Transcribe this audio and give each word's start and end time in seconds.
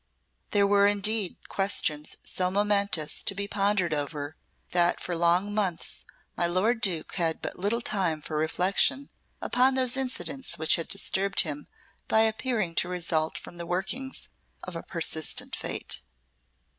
There 0.49 0.65
were 0.65 0.87
indeed 0.87 1.47
questions 1.47 2.17
so 2.23 2.49
momentous 2.49 3.21
to 3.21 3.35
be 3.35 3.47
pondered 3.47 3.93
over 3.93 4.35
that 4.71 4.99
for 4.99 5.15
long 5.15 5.53
months 5.53 6.05
my 6.35 6.47
lord 6.47 6.81
Duke 6.81 7.13
had 7.17 7.39
but 7.39 7.59
little 7.59 7.81
time 7.81 8.19
for 8.19 8.35
reflection 8.35 9.11
upon 9.43 9.75
those 9.75 9.95
incidents 9.97 10.57
which 10.57 10.75
had 10.77 10.87
disturbed 10.87 11.41
him 11.41 11.67
by 12.07 12.21
appearing 12.21 12.73
to 12.81 12.89
result 12.89 13.37
from 13.37 13.57
the 13.57 13.67
workings 13.67 14.27
of 14.63 14.73
persistent 14.87 15.55
Fate. 15.55 16.01